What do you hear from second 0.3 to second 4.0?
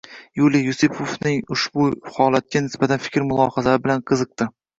Yuliy Yusupovning ushbu holatga nisbatan fikr-mulohazalari